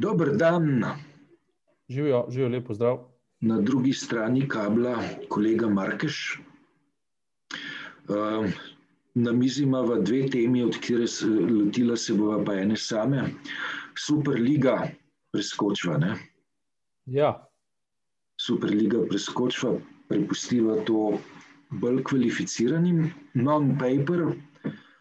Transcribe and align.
Dober 0.00 0.36
dan. 0.36 0.84
Živijo, 1.88 2.26
živijo, 2.30 2.48
lepo 2.48 2.74
zdrav. 2.74 2.98
Na 3.40 3.60
drugi 3.60 3.92
strani 3.92 4.48
kabla, 4.48 5.02
kolega 5.28 5.68
Markeš. 5.68 6.40
Uh, 8.08 8.48
na 9.14 9.32
mizi 9.32 9.62
imamo 9.62 9.96
dve 9.96 10.30
temi, 10.30 10.62
od 10.62 10.78
katerih 10.80 11.10
se 11.10 11.26
lotila 11.26 11.96
se 11.96 12.14
bova 12.14 12.44
pa 12.44 12.54
ene 12.54 12.76
same. 12.76 13.24
Superliga 14.06 14.88
preskočva. 15.32 15.98
Ne? 15.98 16.16
Ja. 17.04 17.48
Superliga 18.40 19.04
preskočva, 19.08 19.74
prepustiva 20.08 20.78
to 20.86 21.18
bolj 21.70 22.02
kvalificiranim, 22.02 23.10
non-paper. 23.34 24.30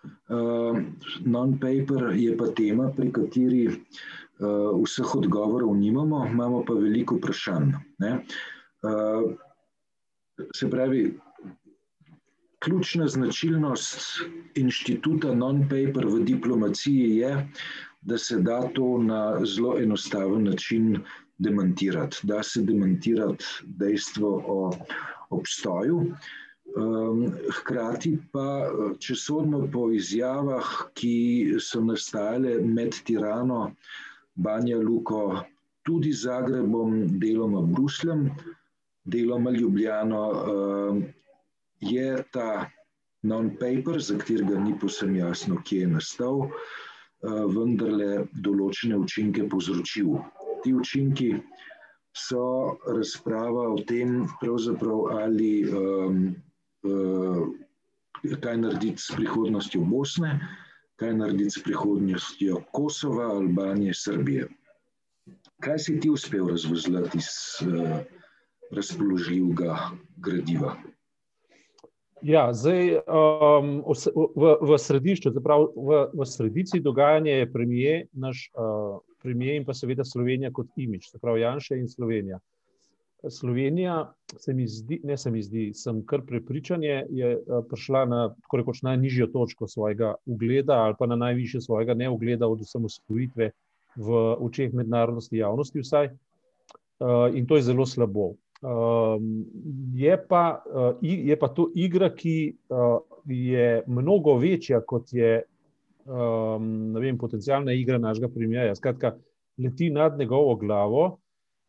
Uh, 0.04 0.78
non-paper 1.26 2.14
je 2.16 2.38
pa 2.38 2.48
tema, 2.56 2.88
pri 2.96 3.12
kateri 3.12 3.64
uh, 3.68 4.72
vseh 4.80 5.16
odgovorov 5.16 5.76
nimamo, 5.76 6.24
imamo 6.28 6.64
pa 6.64 6.74
veliko 6.74 7.18
vprašanj. 7.18 7.74
Uh, 8.00 9.34
se 10.56 10.70
pravi, 10.70 11.20
ključna 12.60 13.08
značilnost 13.08 14.22
inštituta 14.56 15.36
non-paper 15.36 16.08
v 16.08 16.24
diplomaciji 16.24 17.16
je, 17.18 17.34
da 18.02 18.18
se 18.18 18.40
da 18.40 18.62
to 18.74 18.98
na 19.04 19.40
zelo 19.46 19.78
enostaven 19.80 20.44
način 20.44 21.02
demantirati. 21.38 22.18
Da 22.24 22.44
se 22.44 22.62
demantirati 22.62 23.46
dejstvo 23.64 24.44
o 24.48 24.72
obstoju. 25.30 26.14
Um, 26.78 27.24
hkrati 27.50 28.12
pa, 28.32 28.70
če 29.02 29.16
sodimo 29.18 29.64
po 29.74 29.88
izjavah, 29.96 30.68
ki 30.94 31.58
so 31.58 31.82
nastajale 31.82 32.60
med 32.62 32.94
tirano, 33.08 33.72
Banja 34.38 34.78
Luko, 34.78 35.42
tudi 35.84 36.12
Zagrebom, 36.14 37.20
deloma 37.20 37.64
Brusljem, 37.66 38.28
deloma 39.04 39.52
Ljubljano, 39.52 40.22
um, 40.30 41.00
je 41.82 42.24
ta 42.32 42.70
non-paper, 43.24 43.98
za 44.00 44.20
katerega 44.20 44.60
ni 44.62 44.76
posem 44.80 45.16
jasno, 45.16 45.58
kje 45.66 45.80
je 45.80 45.94
nastal, 45.96 46.46
uh, 46.46 47.46
vendarle 47.50 48.28
določene 48.46 49.00
učinke 49.00 49.48
povzročil. 49.50 50.20
Ti 50.64 50.76
učinki 50.76 51.32
so 52.14 52.78
razprava 52.86 53.72
o 53.74 53.82
tem, 53.90 54.28
ali 55.18 55.52
um, 55.66 56.22
kaj 58.42 58.58
narediti 58.58 59.02
s 59.02 59.16
prihodnostjo 59.16 59.82
Bosne, 59.82 60.40
kaj 61.00 61.14
narediti 61.14 61.50
s 61.50 61.64
prihodnostjo 61.64 62.62
Kosova, 62.72 63.32
Albanije, 63.36 63.94
Srbije. 63.94 64.48
Kaj 65.60 65.80
si 65.80 66.00
ti 66.00 66.10
uspel 66.10 66.48
razvozlati 66.48 67.18
iz 67.18 67.28
uh, 67.68 68.00
razpoložljivega 68.72 69.78
gradiva? 70.18 70.76
Ja, 72.22 72.50
zdaj, 72.54 73.00
um, 73.08 73.84
v, 74.36 74.56
v 74.62 74.78
središču, 74.78 75.32
zaprav, 75.32 75.70
v, 75.76 76.00
v 76.14 76.28
sredici 76.28 76.82
dogajanja 76.84 77.38
je 77.40 77.52
premije, 77.52 77.94
naš 78.12 78.50
uh, 78.52 79.00
premije 79.24 79.56
in 79.60 79.66
pa 79.66 79.74
seveda 79.74 80.04
Slovenija 80.04 80.52
kot 80.52 80.68
imič, 80.76 81.12
se 81.12 81.20
pravi 81.20 81.42
Janša 81.42 81.80
in 81.80 81.88
Slovenija. 81.88 82.40
Slovenija, 83.28 84.14
se 84.38 84.54
mi 84.54 84.68
zdi, 84.68 85.02
ne 85.04 85.18
se 85.18 85.32
mi 85.32 85.42
zdi, 85.44 85.72
sem 85.76 86.00
kar 86.08 86.22
prepričan, 86.28 86.84
je 86.84 87.34
prišla 87.70 88.06
na 88.06 88.20
tako 88.42 88.58
rekoč 88.62 88.82
najnižjo 88.88 89.28
točko 89.34 89.68
svojega 89.68 90.14
ugleda 90.26 90.78
ali 90.86 90.96
pa 91.00 91.08
na 91.08 91.16
najvišje 91.16 91.62
svojega 91.62 91.94
neugleda 91.94 92.48
od 92.48 92.62
osamosvojitve 92.62 93.52
v 93.96 94.22
očeh 94.40 94.74
mednarodnosti 94.74 95.38
javnosti 95.38 95.84
vsaj. 95.84 96.10
In 97.36 97.48
to 97.48 97.56
je 97.56 97.62
zelo 97.62 97.86
slabo. 97.86 98.34
Je 99.96 100.18
pa, 100.28 100.64
je 101.02 101.40
pa 101.40 101.48
to 101.48 101.70
igra, 101.76 102.10
ki 102.16 102.56
je 103.26 103.84
mnogo 103.88 104.36
večja, 104.38 104.82
kot 104.82 105.14
je 105.14 105.42
vem, 107.00 107.18
potencijalna 107.18 107.74
igra 107.74 107.98
našega 107.98 108.28
premijeja. 108.28 108.76
Skratka, 108.76 109.16
leti 109.58 109.90
nad 109.90 110.18
njegovo 110.20 110.56
glavo. 110.56 111.18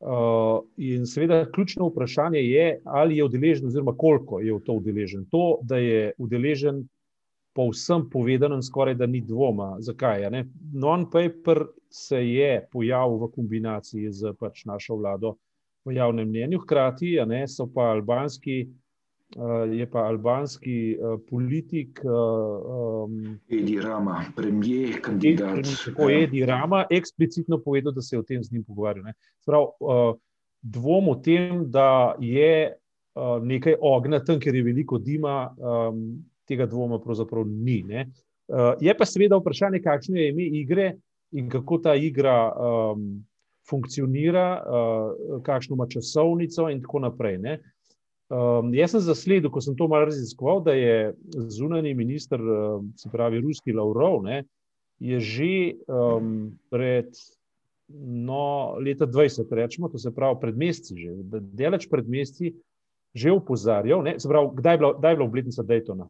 Uh, 0.01 0.63
in 0.81 1.05
seveda, 1.07 1.45
ključno 1.53 1.91
vprašanje 1.91 2.41
je, 2.41 2.81
ali 2.85 3.17
je 3.17 3.25
udeležen, 3.25 3.67
oziroma 3.67 3.93
koliko 3.97 4.41
je 4.41 4.55
v 4.55 4.61
to 4.65 4.79
udeležen. 4.81 5.27
To, 5.31 5.59
da 5.63 5.77
je 5.77 6.13
udeležen, 6.19 6.87
po 7.53 7.67
vsem 7.69 8.07
povedanem, 8.11 8.63
skoraj 8.63 8.95
da 8.95 9.07
ni 9.07 9.21
dvoma. 9.21 9.77
Zakaj? 9.85 10.25
Non-paper 10.73 11.67
se 11.91 12.23
je 12.25 12.67
pojavil 12.73 13.19
v 13.19 13.31
kombinaciji 13.35 14.13
z 14.13 14.33
pač 14.41 14.65
našo 14.65 14.97
vlado 14.97 15.35
v 15.85 15.97
javnem 15.99 16.29
mnenju, 16.29 16.63
hkrati 16.63 17.19
ne, 17.27 17.43
so 17.49 17.67
pa 17.67 17.91
albanski 17.93 18.63
uh, 18.63 18.80
je 19.73 19.91
pa 19.91 19.99
albanski 19.99 20.99
uh, 20.99 21.21
politik. 21.31 22.01
Um, 22.05 23.39
Edi 23.49 23.81
Rama, 23.81 24.25
premijer, 24.37 25.01
kandidat. 25.03 25.67
Je 26.09 26.23
Edi 26.23 26.45
Rama 26.47 26.85
eksplicitno 26.91 27.59
povedal, 27.59 27.93
da 27.93 28.03
se 28.03 28.17
je 28.17 28.21
o 28.21 28.23
tem 28.23 28.43
z 28.45 28.53
njim 28.53 28.65
pogovarjal. 28.65 29.13
Sprav, 29.43 29.63
uh, 29.63 30.17
dvom 30.63 31.09
o 31.09 31.15
tem, 31.15 31.71
da 31.71 32.17
je 32.21 32.75
uh, 33.15 33.43
nekaj 33.43 33.75
ognja 33.81 34.25
tam, 34.25 34.41
ker 34.41 34.55
je 34.55 34.63
veliko 34.63 34.99
dima, 34.99 35.55
um, 35.59 36.25
tega 36.49 36.67
dvoma 36.67 36.99
pravzaprav 36.99 37.47
ni. 37.47 37.85
Uh, 37.87 38.75
je 38.81 38.97
pa 38.97 39.07
seveda 39.07 39.39
vprašanje, 39.39 39.83
kakšno 39.83 40.19
je 40.19 40.29
ime 40.29 40.43
igre 40.59 40.95
in 41.33 41.49
kako 41.49 41.79
ta 41.79 41.95
igra. 41.95 42.53
Um, 42.55 43.27
Funkcionira, 43.71 44.65
uh, 44.67 45.43
kakšno 45.47 45.77
ima 45.77 45.85
časovnico, 45.87 46.65
in 46.73 46.81
tako 46.83 46.99
naprej. 47.05 47.37
Uh, 47.39 47.61
Um, 48.31 48.71
jaz 48.75 48.93
sem 48.95 49.03
zasledil, 49.03 49.51
ko 49.51 49.59
sem 49.59 49.75
to 49.75 49.89
malo 49.91 50.07
raziskoval, 50.07 50.61
da 50.63 50.77
je 50.79 51.15
zunani 51.51 51.95
minister, 51.99 52.39
se 52.97 53.11
pravi, 53.11 53.41
ruski 53.43 53.75
Lavrov, 53.75 54.23
ne, 54.23 54.45
je 55.03 55.19
že 55.21 55.53
um, 55.89 56.53
pred 56.71 57.11
no, 57.91 58.77
leta 58.79 59.07
20, 59.07 59.51
rečemo, 59.51 59.89
to 59.91 59.99
se 59.99 60.15
pravi, 60.15 60.39
pred 60.41 60.57
meseci, 60.57 60.95
že 60.95 61.41
delač 61.59 61.89
pred 61.91 62.07
meseci, 62.07 62.55
že 63.15 63.35
upozarjal, 63.35 64.05
ne, 64.07 64.15
se 64.21 64.31
pravi, 64.31 64.55
kdaj 64.55 64.75
je 64.75 64.79
bila, 64.79 64.93
kdaj 64.99 65.13
je 65.13 65.17
bila 65.17 65.27
obletnica 65.27 65.63
Daytona? 65.67 66.07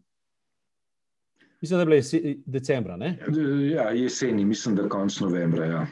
Mislim, 1.61 1.77
da 1.77 1.83
je 1.83 1.87
bila 1.87 1.97
jesen, 1.97 2.43
decembra. 2.47 2.97
Ne? 2.97 3.19
Ja, 3.73 3.91
jeseni, 3.91 4.45
mislim, 4.45 4.77
da 4.77 4.89
konc 4.89 5.21
novembra. 5.21 5.65
Ja. 5.65 5.87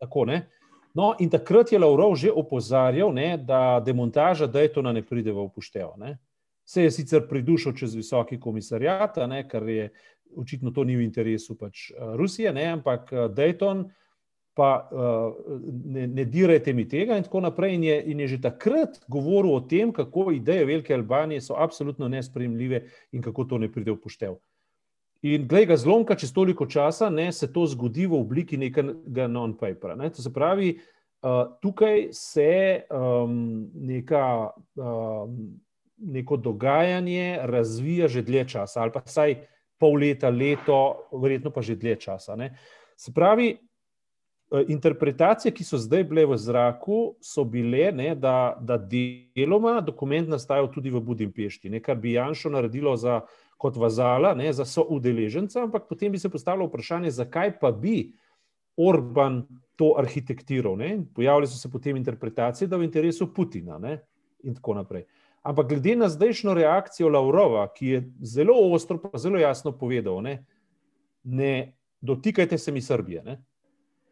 Tako, 0.00 0.24
ne. 0.24 0.46
No, 0.96 1.12
in 1.20 1.28
takrat 1.30 1.72
je 1.72 1.78
Lavrov 1.78 2.16
že 2.16 2.32
opozarjal, 2.32 3.12
ne, 3.12 3.36
da 3.36 3.82
demontaža 3.84 4.48
Daytona 4.48 4.94
ne 4.96 5.02
pride 5.04 5.32
v 5.32 5.44
upoštev. 5.44 5.92
Ne. 6.00 6.16
Se 6.64 6.82
je 6.82 6.90
sicer 6.90 7.28
pridušil 7.28 7.76
čez 7.76 7.94
visoki 7.94 8.40
komisarjat, 8.40 9.20
ker 9.50 9.68
je 9.68 9.90
očitno 10.36 10.70
to 10.70 10.84
ni 10.84 10.96
v 10.96 11.04
interesu 11.04 11.54
pač 11.58 11.90
eh, 11.90 12.16
Rusije, 12.16 12.52
ne, 12.52 12.64
ampak 12.80 13.12
eh, 13.12 13.28
Dayton, 13.28 13.84
pa 14.56 14.88
uh, 14.88 15.34
ne, 15.84 16.06
ne 16.08 16.24
dirajte 16.24 16.72
mi 16.72 16.86
tega, 16.88 17.18
in 17.20 17.26
tako 17.26 17.42
naprej. 17.44 17.74
In 17.76 17.82
je, 17.84 17.96
in 18.08 18.20
je 18.24 18.28
že 18.28 18.38
takrat 18.40 18.94
govoril 19.04 19.52
o 19.52 19.60
tem, 19.60 19.92
kako 19.92 20.30
ideje 20.32 20.64
Velike 20.64 20.94
Albanije 20.96 21.42
so 21.44 21.58
absolutno 21.60 22.08
nespremljive 22.08 22.80
in 23.12 23.22
kako 23.22 23.44
to 23.44 23.58
ne 23.58 23.68
pride 23.68 23.92
v 23.92 23.98
upoštev. 23.98 24.38
In 25.26 25.46
glej 25.48 25.66
ga 25.66 25.76
zlomka, 25.76 26.14
čez 26.14 26.30
toliko 26.32 26.66
časa 26.70 27.08
ne, 27.10 27.32
se 27.32 27.48
to 27.52 27.64
zgodi 27.66 28.06
v 28.06 28.14
obliki 28.20 28.58
nekega 28.60 29.26
non-papera. 29.26 29.96
Ne. 29.98 30.10
To 30.14 30.22
se 30.22 30.30
pravi, 30.32 30.76
uh, 30.76 31.56
tukaj 31.62 32.08
se 32.14 32.86
um, 32.86 33.66
neka, 33.74 34.52
um, 34.78 35.38
neko 35.96 36.36
dogajanje 36.36 37.40
razvija 37.42 38.08
že 38.08 38.22
dlje 38.22 38.44
časa, 38.54 38.84
ali 38.84 38.94
pa 38.94 39.02
vsaj 39.06 39.38
pol 39.80 39.98
leta, 39.98 40.30
leto, 40.30 41.08
verjetno 41.12 41.50
pa 41.50 41.64
že 41.64 41.74
dlje 41.74 41.96
časa. 42.06 42.36
Ne. 42.36 42.52
Se 42.96 43.10
pravi, 43.14 43.56
uh, 43.56 44.62
interpretacije, 44.68 45.50
ki 45.50 45.66
so 45.66 45.80
zdaj 45.80 46.06
bile 46.06 46.26
v 46.30 46.38
zraku, 46.38 47.16
so 47.18 47.42
bile, 47.44 47.90
ne, 47.92 48.12
da, 48.14 48.54
da 48.60 48.78
deloma 48.78 49.80
dokument 49.80 50.28
nastaja 50.28 50.68
tudi 50.70 50.94
v 50.94 51.02
Budimpešti, 51.02 51.72
ne, 51.72 51.82
kar 51.82 51.98
bi 51.98 52.14
Janšo 52.14 52.54
naredilo 52.54 52.94
za 52.96 53.24
kot 53.56 53.76
vazala, 53.76 54.34
ne, 54.34 54.52
za 54.52 54.64
soudeleženca, 54.64 55.62
ampak 55.64 55.88
potem 55.88 56.12
bi 56.12 56.18
se 56.18 56.28
postavilo 56.28 56.66
vprašanje, 56.68 57.10
zakaj 57.10 57.58
pa 57.60 57.72
bi 57.72 58.12
Orban 58.76 59.46
to 59.76 59.94
arhitektiral. 59.98 60.76
Pojavili 61.14 61.46
so 61.46 61.58
se 61.58 61.70
potem 61.72 61.96
interpretacije, 61.96 62.68
da 62.68 62.76
je 62.76 62.80
v 62.80 62.84
interesu 62.84 63.32
Putina 63.34 63.78
ne, 63.78 63.98
in 64.44 64.54
tako 64.54 64.74
naprej. 64.74 65.06
Ampak 65.42 65.68
glede 65.68 65.96
na 65.96 66.08
zdajšnjo 66.08 66.54
reakcijo 66.54 67.08
Lavrova, 67.08 67.68
ki 67.72 67.86
je 67.86 68.02
zelo 68.20 68.56
ostro, 68.72 68.98
pa 68.98 69.18
zelo 69.18 69.38
jasno 69.38 69.72
povedal, 69.72 70.20
ne, 70.22 70.44
ne 71.24 71.76
dotikajte 72.00 72.58
se 72.58 72.72
mi 72.72 72.82
Srbije. 72.82 73.22
Ne. 73.24 73.38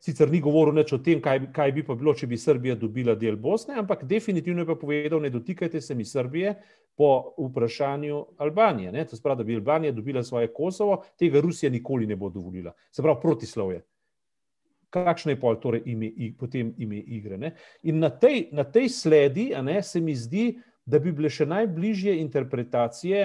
Sicer 0.05 0.29
ni 0.29 0.37
govoril 0.45 0.75
nič 0.77 0.91
o 0.93 0.99
tem, 1.01 1.21
kaj, 1.25 1.47
kaj 1.57 1.71
bi 1.73 1.83
pa 1.87 1.95
bilo, 1.97 2.13
če 2.13 2.27
bi 2.29 2.37
Srbija 2.37 2.75
dobila 2.77 3.15
del 3.17 3.39
Bosne, 3.41 3.79
ampak 3.81 4.03
definitivno 4.05 4.61
je 4.61 4.69
pa 4.69 4.77
povedal, 4.77 5.23
ne 5.25 5.31
dotikajte 5.33 5.81
se 5.81 5.95
mi 5.97 6.05
Srbije 6.05 6.53
po 6.93 7.33
vprašanju 7.39 8.19
Albanije. 8.45 8.93
Ne? 8.93 9.07
To 9.09 9.17
spravi, 9.17 9.39
da 9.41 9.47
bi 9.49 9.57
Albanija 9.57 9.95
dobila 9.97 10.23
svoje 10.23 10.53
Kosovo, 10.53 10.99
tega 11.19 11.41
Rusija 11.41 11.73
nikoli 11.73 12.07
ne 12.07 12.19
bo 12.21 12.29
dovolila. 12.29 12.75
Se 12.93 13.03
pravi, 13.03 13.21
protislovje. 13.23 13.81
kakšno 14.95 15.33
je 15.33 15.41
pol 15.41 15.57
torej 15.59 15.83
ime, 15.91 16.11
potem 16.39 16.75
ime 16.79 17.01
igre. 17.01 17.39
Ne? 17.39 17.55
In 17.83 17.99
na 17.99 18.11
tej, 18.11 18.49
na 18.53 18.65
tej 18.65 18.89
sledi 18.89 19.49
ne, 19.63 19.81
se 19.83 20.01
mi 20.01 20.15
zdi, 20.15 20.53
da 20.87 21.01
bi 21.01 21.13
bile 21.17 21.31
še 21.33 21.47
najbližje 21.49 22.19
interpretacije 22.21 23.25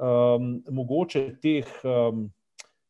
um, 0.00 0.56
mogoče 0.72 1.26
teh. 1.42 1.68
Um, 1.84 2.30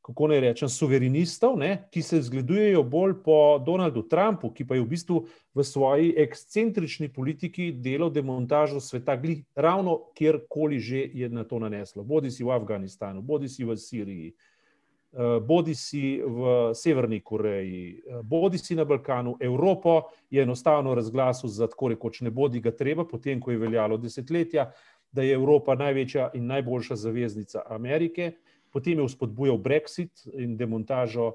kako 0.05 0.27
naj 0.29 0.41
rečem, 0.41 0.69
suverenistov, 0.69 1.55
ne, 1.57 1.87
ki 1.91 2.03
se 2.05 2.19
zgledujejo 2.23 2.83
bolj 2.83 3.15
po 3.25 3.37
Donaldu 3.65 4.03
Trumpu, 4.05 4.51
ki 4.53 4.67
pa 4.69 4.77
je 4.77 4.83
v 4.83 4.89
bistvu 4.91 5.21
v 5.57 5.65
svoji 5.65 6.11
ekscentrični 6.21 7.09
politiki 7.09 7.71
delal 7.73 8.13
demontažo 8.13 8.83
sveta, 8.85 9.17
glih 9.17 9.41
ravno 9.57 9.97
kjerkoli 10.15 10.79
že 10.79 11.07
je 11.15 11.29
na 11.33 11.45
to 11.49 11.59
naneslo. 11.59 12.05
Bodi 12.05 12.31
si 12.31 12.45
v 12.45 12.53
Afganistanu, 12.53 13.23
bodi 13.23 13.49
si 13.49 13.65
v 13.65 13.79
Siriji, 13.81 14.29
eh, 14.29 15.41
bodi 15.41 15.75
si 15.75 16.21
v 16.21 16.75
Severni 16.77 17.23
Koreji, 17.25 17.97
eh, 17.97 18.21
bodi 18.23 18.59
si 18.59 18.77
na 18.77 18.85
Balkanu. 18.85 19.39
Evropo 19.41 20.03
je 20.31 20.43
enostavno 20.43 20.95
razglasil 20.95 21.49
za 21.49 21.67
tako 21.67 21.89
rekoč 21.97 22.21
ne 22.21 22.31
bodi 22.31 22.61
ga 22.61 22.77
treba, 22.77 23.09
potem 23.09 23.41
ko 23.41 23.51
je 23.51 23.59
veljalo 23.59 23.97
desetletja, 23.97 24.69
da 25.13 25.23
je 25.23 25.33
Evropa 25.33 25.75
največja 25.75 26.31
in 26.35 26.47
najboljša 26.47 26.97
zaveznica 26.97 27.63
Amerike 27.71 28.35
potem 28.75 28.99
je 28.99 29.07
vzpodbujal 29.07 29.59
Brexit 29.63 30.27
in 30.35 30.57
demontažo, 30.59 31.29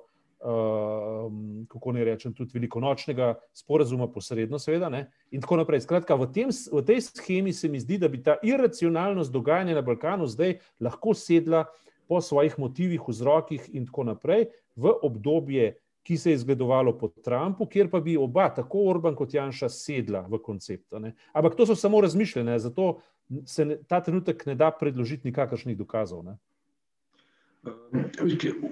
uh, 0.44 1.32
kako 1.72 1.92
ne 1.96 2.04
rečem, 2.04 2.34
tudi 2.36 2.52
velikonočnega 2.54 3.34
sporazuma, 3.56 4.10
posredno, 4.12 4.60
seveda. 4.60 4.90
Ne? 4.92 5.06
In 5.32 5.42
tako 5.42 5.62
naprej. 5.64 5.86
Skratka, 5.88 6.20
v, 6.20 6.28
tem, 6.36 6.52
v 6.52 6.84
tej 6.84 7.06
schemi 7.08 7.56
se 7.56 7.72
mi 7.72 7.80
zdi, 7.80 7.98
da 7.98 8.12
bi 8.12 8.20
ta 8.24 8.36
iracionalnost 8.44 9.32
dogajanja 9.32 9.80
na 9.80 9.86
Balkanu 9.86 10.28
zdaj 10.28 10.60
lahko 10.84 11.16
sedla 11.16 11.66
po 12.10 12.22
svojih 12.22 12.58
motivih, 12.60 13.04
vzrokih 13.08 13.70
in 13.72 13.86
tako 13.88 14.10
naprej 14.12 14.50
v 14.76 14.92
obdobje. 15.02 15.78
Ki 16.10 16.16
se 16.18 16.32
je 16.32 16.40
izgledovalo 16.40 16.96
po 16.98 17.10
Trumpu, 17.12 17.68
kjer 17.70 17.90
pa 17.92 18.00
bi 18.02 18.16
oba, 18.18 18.48
tako 18.50 18.88
Orban 18.90 19.14
kot 19.20 19.34
Janša, 19.36 19.68
sedla 19.70 20.24
v 20.32 20.40
koncept. 20.42 20.96
Ampak 21.38 21.58
to 21.60 21.68
so 21.70 21.76
samo 21.76 22.00
razmišljanja, 22.02 22.56
zato 22.64 23.02
se 23.46 23.66
ne, 23.66 23.78
ta 23.84 24.00
trenutek 24.02 24.46
ne 24.48 24.56
da 24.56 24.72
predložiti 24.72 25.28
nikakršnih 25.28 25.78
dokazov. 25.78 26.24
Ne. 26.26 26.38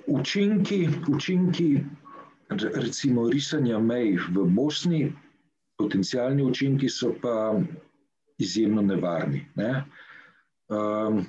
Učinki, 0.08 0.90
učinki 1.10 1.84
recimo 2.50 3.30
risanja 3.30 3.80
mej 3.80 4.18
v 4.32 4.46
Bosni, 4.56 5.14
potencijalni 5.78 6.44
učinki 6.44 6.90
so 6.90 7.14
pa 7.22 7.60
izjemno 8.38 8.82
nevarni. 8.82 9.46
Ne? 9.56 9.84
Um, 10.68 11.26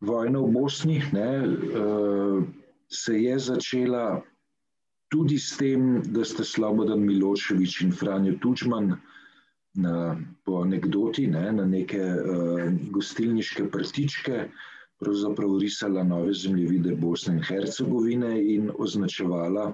vojna 0.00 0.38
v 0.38 0.50
Bosni 0.50 1.02
ne, 1.12 1.46
uh, 1.46 2.42
se 2.88 3.22
je 3.22 3.38
začela 3.38 4.22
tudi 5.08 5.38
s 5.38 5.56
tem, 5.56 6.02
da 6.02 6.24
sta 6.24 6.44
Slobodan 6.44 7.00
Miloševič 7.04 7.80
in 7.82 7.92
Franjo 7.92 8.34
Tučman 8.40 8.96
na, 9.74 10.16
po 10.44 10.62
anekdoti 10.62 11.26
ne, 11.26 11.52
na 11.52 11.64
neke 11.64 12.00
uh, 12.00 12.72
gostilniške 12.90 13.70
prtičke 13.70 14.48
pravzaprav 15.02 15.58
risala 15.58 16.04
nove 16.06 16.34
zemljevide 16.34 16.94
Bosne 16.96 17.34
in 17.36 17.42
Hercegovine 17.42 18.32
in 18.54 18.70
označevala, 18.78 19.72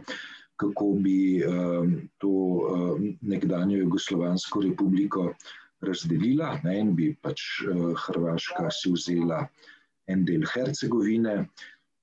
kako 0.57 0.93
bi 1.05 1.45
um, 1.45 1.93
to 2.19 2.29
um, 2.29 3.17
nekdanjo 3.21 3.79
Jugoslovansko 3.79 4.61
republiko 4.61 5.33
razdelila 5.81 6.59
ne, 6.65 6.79
in 6.81 6.95
bi 6.97 7.13
pač 7.23 7.45
uh, 7.63 7.93
Hrvaška 8.07 8.71
si 8.75 8.93
vzela 8.93 9.45
en 10.09 10.25
del 10.25 10.47
Hercegovine, 10.55 11.45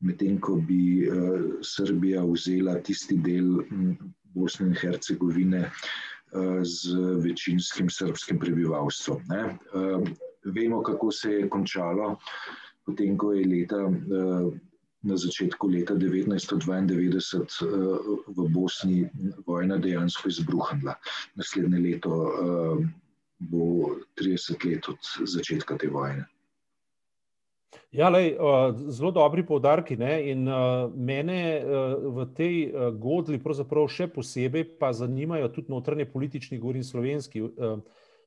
medtem 0.05 0.39
ko 0.39 0.59
bi 0.67 1.07
uh, 1.09 1.59
Srbija 1.65 2.23
vzela 2.29 2.77
tisti 2.85 3.17
del 3.25 3.57
um, 3.65 3.95
Bosne 4.35 4.69
in 4.69 4.77
Hercegovine 4.79 5.65
uh, 5.65 6.61
z 6.63 6.95
večinskim 7.25 7.89
srpskim 7.89 8.39
prebivalstvom. 8.39 9.25
Ne. 9.33 9.43
Uh, 9.73 10.07
vemo, 10.45 10.83
kako 10.83 11.11
se 11.11 11.33
je 11.33 11.49
končalo 11.49 12.15
potem 12.85 13.17
ko 13.17 13.33
je 13.33 13.47
leta, 13.47 13.81
eh, 13.89 14.59
na 15.05 15.17
začetku 15.17 15.67
leta 15.69 15.93
1992 15.93 17.41
eh, 17.41 17.45
v 18.27 18.47
Bosni 18.49 19.09
vojna 19.45 19.77
dejansko 19.77 20.29
izbruhnila. 20.29 20.95
Naslednje 21.35 21.79
leto 21.79 22.13
eh, 22.13 22.87
bo 23.39 23.97
30 24.17 24.65
let 24.69 24.89
od 24.89 25.01
začetka 25.25 25.77
te 25.77 25.89
vojne. 25.89 26.25
Ja, 27.95 28.09
lej, 28.11 28.35
zelo 28.91 29.11
dobri 29.11 29.43
povdarki. 29.47 29.95
Ne? 29.95 30.31
In 30.31 30.47
mene 30.95 31.63
v 32.11 32.25
tej 32.35 32.55
godli 32.99 33.39
še 33.87 34.07
posebej 34.11 34.79
pa 34.79 34.91
zanimajo 34.91 35.47
tudi 35.47 35.71
notranje 35.71 36.05
politični, 36.05 36.59
govorim 36.59 36.83
slovenski 36.83 37.43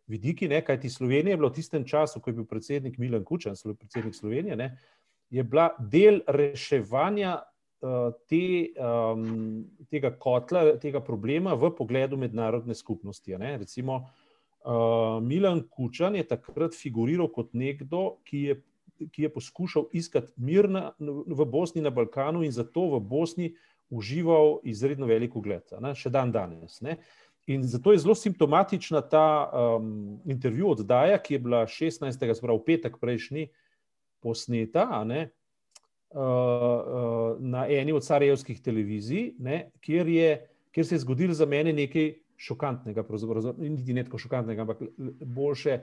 vidiki, 0.09 0.49
ne, 0.49 0.63
kajti 0.65 0.91
Slovenija 0.91 1.35
je 1.35 1.41
bila 1.41 1.51
v 1.51 1.59
tistem 1.59 1.85
času, 1.85 2.21
ko 2.21 2.31
je 2.31 2.39
bil 2.41 2.47
predsednik 2.49 2.99
Milan 2.99 3.25
Kučan, 3.25 3.57
predsednik 3.79 4.15
Slovenije, 4.15 4.57
ne, 4.57 4.73
je 5.31 5.45
bila 5.45 5.69
del 5.79 6.21
reševanja 6.27 7.35
uh, 7.39 8.13
te, 8.29 8.73
um, 8.81 9.67
tega 9.91 10.13
kotla, 10.17 10.79
tega 10.81 11.03
problema 11.05 11.55
v 11.55 11.71
pogledu 11.77 12.17
mednarodne 12.17 12.75
skupnosti. 12.75 13.37
Ne. 13.39 13.57
Recimo, 13.59 14.01
uh, 14.65 15.21
Milan 15.23 15.63
Kučan 15.71 16.17
je 16.17 16.27
takrat 16.29 16.77
figuriral 16.77 17.29
kot 17.33 17.53
nekdo, 17.53 18.19
ki 18.25 18.43
je, 18.43 18.61
ki 19.13 19.29
je 19.29 19.33
poskušal 19.33 19.91
iskati 19.93 20.33
mir 20.37 20.69
na, 20.71 20.91
v 20.99 21.45
Bosni 21.47 21.85
na 21.85 21.93
Balkanu 21.95 22.43
in 22.43 22.53
zato 22.53 22.89
v 22.97 23.01
Bosni 23.05 23.53
užival 23.89 24.59
izredno 24.69 25.07
veliko 25.09 25.41
ugled, 25.41 25.71
še 25.97 26.11
dan 26.13 26.33
danes. 26.33 26.81
Ne. 26.85 26.99
In 27.49 27.63
zato 27.65 27.93
je 27.93 27.99
zelo 27.99 28.15
simptomatična 28.15 29.01
ta 29.01 29.51
um, 29.53 30.21
intervju 30.25 30.71
oddaja, 30.71 31.19
ki 31.19 31.35
je 31.35 31.39
bila 31.39 31.63
16. 31.67 32.35
spravo 32.35 32.61
petek 32.65 32.99
prejšnji 33.01 33.47
posneta 34.21 35.05
ne, 35.05 35.31
uh, 36.11 36.21
uh, 36.21 37.41
na 37.41 37.65
eni 37.69 37.93
od 37.93 38.05
carejevskih 38.05 38.61
televizij, 38.61 39.33
ne, 39.39 39.71
kjer, 39.81 40.09
je, 40.09 40.33
kjer 40.73 40.87
se 40.87 40.95
je 40.95 41.05
zgodilo 41.07 41.35
za 41.35 41.47
mene 41.47 41.73
nekaj 41.73 42.13
šokantnega, 42.37 43.05
niti 43.59 43.95
ne 43.97 44.05
tako 44.05 44.19
šokantnega, 44.19 44.63
ampak 44.63 44.83
boljše, 45.25 45.81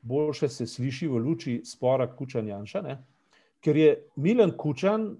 boljše 0.00 0.48
se 0.48 0.66
sliši 0.66 1.08
v 1.08 1.20
luči 1.20 1.60
spora 1.64 2.08
Kučan 2.16 2.48
Janša, 2.48 2.82
ne, 2.82 2.96
ker 3.60 3.76
je 3.76 3.92
Milan 4.16 4.56
Kučan 4.56 5.10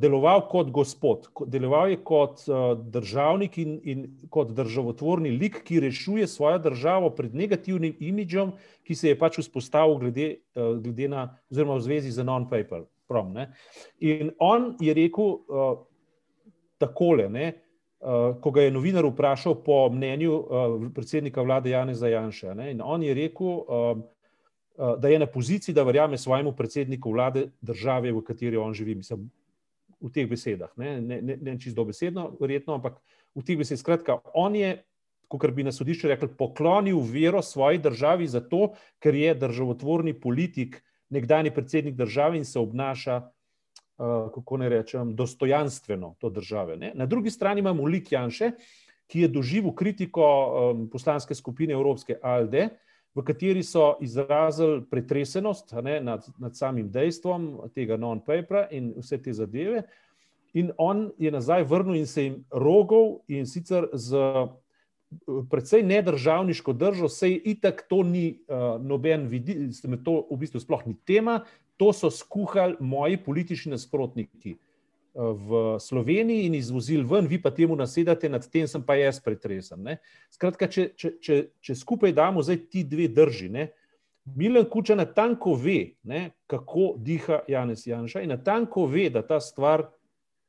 deloval 0.00 0.46
kot 0.48 0.70
gospod, 0.72 1.28
deloval 1.46 1.90
je 1.90 1.98
kot 2.04 2.44
uh, 2.48 2.72
državnik 2.80 3.58
in, 3.58 3.80
in 3.84 4.04
kot 4.32 4.54
državotvorni 4.56 5.30
lik, 5.36 5.60
ki 5.64 5.82
rešuje 5.84 6.26
svojo 6.26 6.58
državo 6.58 7.10
pred 7.10 7.34
negativnim 7.34 7.96
imidžom, 8.00 8.54
ki 8.84 8.94
se 8.94 9.10
je 9.12 9.18
pač 9.18 9.38
vzpostavil 9.42 9.98
glede, 10.00 10.30
uh, 10.56 10.78
glede 10.80 11.08
na, 11.12 11.26
oziroma 11.52 11.76
v 11.76 11.84
zvezi 11.84 12.12
z 12.14 12.24
non-paper. 12.24 12.86
Prom, 13.10 13.34
in 13.98 14.28
on 14.38 14.76
je 14.80 14.94
rekel 14.94 15.32
uh, 15.34 15.80
takole, 16.78 17.26
ne, 17.28 17.48
uh, 18.00 18.36
ko 18.40 18.52
ga 18.54 18.62
je 18.62 18.70
novinar 18.70 19.04
vprašal 19.08 19.56
po 19.66 19.88
mnenju 19.90 20.36
uh, 20.38 20.76
predsednika 20.94 21.42
vlade 21.42 21.72
Janeza 21.74 22.08
Janša. 22.08 22.54
Ne, 22.54 22.70
in 22.70 22.80
on 22.80 23.02
je 23.02 23.14
rekel, 23.14 23.50
uh, 23.50 23.98
uh, 24.78 24.94
da 24.94 25.10
je 25.10 25.18
na 25.18 25.26
poziciji, 25.26 25.74
da 25.74 25.82
verjame 25.82 26.18
svojemu 26.18 26.54
predsedniku 26.54 27.10
vlade 27.10 27.48
države, 27.60 28.12
v 28.14 28.22
kateri 28.24 28.56
on 28.56 28.72
živi. 28.78 28.94
Mislim, 28.94 29.26
v 30.00 30.10
teh 30.12 30.28
besedah, 30.28 30.72
ne, 30.80 31.00
ne, 31.00 31.20
ne, 31.22 31.36
ne 31.36 31.56
čisto 31.60 31.84
besedno, 31.84 32.30
verjetno, 32.40 32.78
ampak 32.78 33.00
v 33.36 33.44
teh 33.44 33.58
besedah. 33.60 33.80
Skratka, 33.80 34.20
on 34.34 34.56
je, 34.56 34.78
kot 35.30 35.52
bi 35.54 35.66
na 35.66 35.72
sodišču 35.74 36.10
rekel, 36.10 36.32
poklonil 36.38 36.98
vero 37.04 37.42
svoji 37.44 37.82
državi 37.84 38.28
zato, 38.28 38.74
ker 38.98 39.14
je 39.14 39.34
državotvorni 39.38 40.16
politik, 40.16 40.80
nekdani 41.10 41.52
predsednik 41.54 41.98
države 41.98 42.38
in 42.38 42.44
se 42.44 42.58
obnaša, 42.58 43.16
uh, 43.20 44.30
kako 44.34 44.60
ne 44.62 44.68
rečem, 44.68 45.14
dostojanstveno 45.16 46.14
to 46.18 46.30
države. 46.30 46.76
Ne. 46.76 46.92
Na 46.94 47.06
drugi 47.06 47.30
strani 47.30 47.60
imamo 47.60 47.84
Lik 47.84 48.12
Janše, 48.12 48.52
ki 49.10 49.26
je 49.26 49.28
doživel 49.28 49.74
kritiko 49.74 50.22
um, 50.24 50.86
poslanske 50.90 51.34
skupine 51.34 51.74
Evropske 51.74 52.16
ALDE, 52.22 52.68
v 53.14 53.24
kateri 53.26 53.62
so 53.62 53.96
izrazili 54.00 54.84
pretresenost 54.90 55.72
ne, 55.82 56.00
nad, 56.00 56.26
nad 56.38 56.56
samim 56.56 56.90
dejstvom 56.90 57.70
tega 57.74 57.96
non-papera 57.96 58.68
in 58.70 58.92
vse 58.98 59.18
te 59.22 59.32
zadeve. 59.32 59.82
In 60.54 60.70
on 60.78 61.10
je 61.18 61.30
nazaj 61.30 61.64
vrnil 61.64 62.00
in 62.00 62.06
se 62.06 62.24
jim 62.24 62.40
rogal, 62.50 63.20
in 63.28 63.46
sicer 63.46 63.86
z 63.92 64.18
precej 65.50 65.82
nedržavniško 65.82 66.72
držo, 66.72 67.08
sej 67.10 67.34
itak 67.52 67.82
to 67.90 68.02
ni 68.06 68.38
uh, 68.46 68.78
noben 68.82 69.26
vidik, 69.26 69.74
to 70.04 70.26
v 70.30 70.38
bistvu 70.38 70.62
sploh 70.62 70.86
ni 70.86 70.94
tema, 71.06 71.40
to 71.76 71.92
so 71.92 72.10
skuhali 72.10 72.76
moji 72.80 73.18
politični 73.24 73.74
nasprotniki 73.74 74.56
v 75.14 75.78
Sloveniji 75.80 76.46
in 76.46 76.54
izvozili 76.54 77.04
ven, 77.04 77.26
vi 77.26 77.40
pa 77.42 77.50
temu 77.50 77.76
nasedate, 77.76 78.28
nad 78.28 78.46
tem 78.50 78.68
sem 78.68 78.82
pa 78.82 78.94
jaz 78.94 79.20
pretresen. 79.20 79.82
Ne? 79.82 79.98
Skratka, 80.30 80.68
če, 80.70 80.90
če, 80.96 81.12
če, 81.18 81.38
če 81.60 81.74
skupaj 81.74 82.14
damo 82.14 82.44
zdaj 82.46 82.60
ti 82.70 82.84
dve 82.86 83.08
drži, 83.10 83.50
ne? 83.50 83.70
Milen 84.36 84.66
Kuča 84.70 84.94
na 84.94 85.06
tanko 85.10 85.54
ve, 85.58 85.96
ne, 86.06 86.30
kako 86.46 86.94
diha 86.98 87.40
Janez 87.48 87.86
Janša 87.86 88.22
in 88.22 88.30
na 88.30 88.36
tanko 88.36 88.84
ve, 88.86 89.08
da 89.10 89.22
ta 89.26 89.40
stvar, 89.42 89.86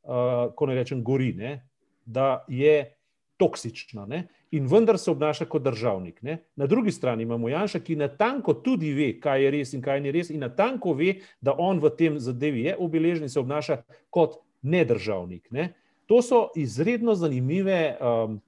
uh, 0.03 0.51
ko 0.55 0.67
ne 0.69 0.75
rečem, 0.77 1.01
gori, 1.03 1.31
ne? 1.33 1.61
da 2.05 2.43
je 2.49 2.91
toksična 3.39 4.05
ne? 4.09 4.25
in 4.51 4.67
vendar 4.67 4.97
se 4.99 5.11
obnaša 5.11 5.45
kot 5.45 5.63
državnik. 5.63 6.21
Ne? 6.21 6.37
Na 6.55 6.67
drugi 6.67 6.91
strani 6.91 7.23
imamo 7.23 7.49
Janša, 7.49 7.79
ki 7.79 7.95
natanko 7.95 8.53
tudi 8.53 8.91
ve, 8.93 9.13
kaj 9.21 9.43
je 9.43 9.51
res 9.51 9.73
in 9.73 9.81
kaj 9.81 10.01
ni 10.03 10.11
res, 10.11 10.29
in 10.29 10.43
natanko 10.43 10.93
ve, 10.93 11.21
da 11.41 11.55
on 11.57 11.79
v 11.79 11.93
tem 11.97 12.19
zadevi 12.19 12.67
je 12.67 12.75
obeležen 12.77 13.25
in 13.25 13.31
se 13.31 13.39
obnaša 13.39 13.81
kot 14.09 14.41
nedržavnik. 14.61 15.51
Ne? 15.51 15.73
To 16.05 16.21
so 16.21 16.49
izredno 16.55 17.15
zanimive 17.15 17.97
um, 17.97 18.39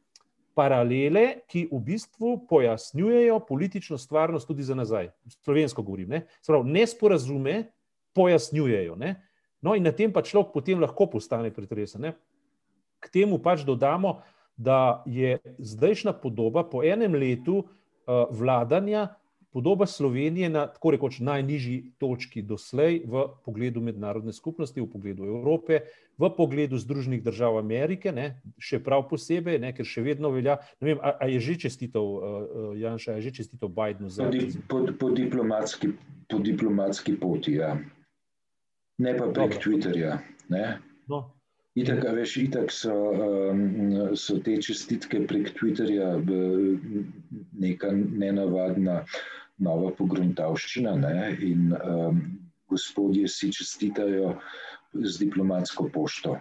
paralele, 0.53 1.43
ki 1.49 1.67
v 1.71 1.79
bistvu 1.79 2.35
pojasnjujejo 2.49 3.39
politično 3.47 3.97
stvarnost 3.97 4.47
tudi 4.47 4.63
za 4.63 4.75
nazaj. 4.75 5.09
Slovensko 5.41 5.81
govorim. 5.81 6.09
Ne? 6.09 6.25
Sprav, 6.41 6.65
nesporazume 6.65 7.63
pojasnjujejo. 8.13 8.95
Ne? 8.95 9.15
No, 9.61 9.75
in 9.75 9.83
na 9.83 9.91
tem 9.95 10.13
pa 10.13 10.21
človek 10.21 10.53
potem 10.53 10.81
lahko 10.81 11.07
postane 11.09 11.53
pretresen. 11.53 12.01
Ne? 12.01 12.13
K 12.99 13.09
temu 13.09 13.39
pač 13.41 13.65
dodamo, 13.65 14.21
da 14.57 15.01
je 15.09 15.39
zdajšnja 15.57 16.13
podoba 16.21 16.61
po 16.69 16.83
enem 16.85 17.15
letu 17.17 17.63
uh, 17.63 18.27
vladanja 18.29 19.07
podoba 19.53 19.85
Slovenije 19.85 20.49
na 20.49 20.67
tako 20.67 20.91
rekoč 20.91 21.19
najnižji 21.19 21.93
točki 22.01 22.41
doslej 22.41 23.03
v 23.05 23.25
pogledu 23.45 23.81
mednarodne 23.81 24.33
skupnosti, 24.33 24.81
v 24.81 24.89
pogledu 24.89 25.25
Evrope, 25.29 25.85
v 26.17 26.29
pogledu 26.37 26.77
Združenih 26.77 27.23
držav 27.23 27.57
Amerike, 27.61 28.11
ne, 28.11 28.41
še 28.57 28.81
prav 28.83 29.05
posebej, 29.09 29.59
ne, 29.61 29.73
ker 29.73 29.85
še 29.85 30.01
vedno 30.01 30.33
velja. 30.33 30.57
Ne 30.81 30.93
vem, 30.93 31.01
a, 31.01 31.13
a 31.21 31.29
je 31.29 31.39
že 31.39 31.57
čestitev 31.67 32.01
uh, 32.01 32.73
Janša, 32.77 33.17
je 33.17 33.29
že 33.29 33.35
čestitev 33.41 33.69
Bidenu 33.69 34.09
za 34.09 34.25
to? 34.25 34.41
Po, 34.67 34.81
po, 34.97 35.13
diplomatski, 35.13 35.93
po 36.29 36.41
diplomatski 36.41 37.17
poti, 37.21 37.61
ja. 37.61 37.77
Ne 39.01 39.13
pa 39.17 39.29
prek 39.29 39.57
Dobro. 39.57 39.61
Twitterja. 39.61 40.17
Ne? 40.49 40.81
No. 41.09 41.33
Itak, 41.73 42.05
veš, 42.13 42.37
itak 42.37 42.69
so, 42.69 42.93
um, 42.93 44.13
so 44.13 44.37
te 44.45 44.59
čestitke 44.61 45.23
prek 45.25 45.49
Twitterja 45.57 46.13
neka 47.57 47.89
nenavadna 47.93 49.01
nova 49.63 49.91
pogruntavščina 49.97 50.95
ne? 50.99 51.31
in 51.41 51.71
um, 51.73 52.21
gospodje 52.69 53.27
si 53.27 53.51
čestitajo 53.53 54.35
z 54.93 55.17
diplomatsko 55.23 55.87
pošto, 55.93 56.35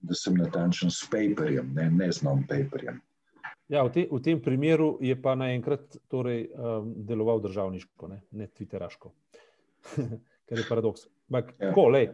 da 0.00 0.14
sem 0.14 0.36
natančen 0.36 0.90
s 0.92 1.06
paperjem, 1.08 1.72
ne, 1.74 1.88
ne 1.90 2.10
z 2.12 2.26
non-paperjem. 2.26 3.00
Ja, 3.72 3.86
v, 3.86 3.92
te, 3.94 4.02
v 4.10 4.20
tem 4.20 4.40
primeru 4.44 4.98
je 5.00 5.16
pa 5.16 5.32
naenkrat 5.38 5.96
torej, 6.12 6.50
um, 6.52 6.92
deloval 7.08 7.40
državniško, 7.40 8.10
ne, 8.10 8.20
ne 8.36 8.50
twitteraško, 8.52 9.12
kar 10.48 10.60
je 10.60 10.66
paradoks. 10.68 11.08
Ampak, 11.32 11.54
ja. 11.56 11.72
ko, 11.72 11.86
lej, 11.94 12.10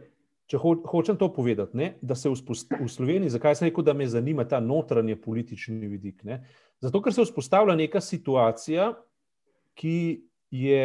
če 0.49 0.61
ho, 0.63 0.73
hočem 0.87 1.19
to 1.19 1.27
povedati, 1.35 1.75
ne, 1.77 1.89
da 2.01 2.15
se 2.15 2.31
v 2.31 2.87
Sloveniji, 2.87 3.33
zakaj 3.35 3.59
sem 3.59 3.67
rekel, 3.67 3.83
da 3.85 3.93
me 3.97 4.07
zanima 4.07 4.47
ta 4.47 4.61
notranje 4.63 5.17
politični 5.19 5.89
vidik? 5.91 6.23
Ne? 6.23 6.39
Zato, 6.79 7.03
ker 7.03 7.13
se 7.13 7.27
vzpostavlja 7.27 7.75
neka 7.75 7.99
situacija, 8.01 8.93
ki 9.79 10.27
je 10.51 10.83